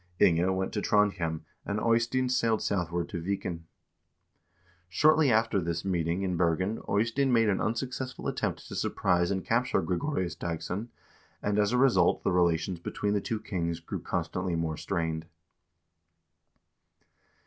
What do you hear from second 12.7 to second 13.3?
between the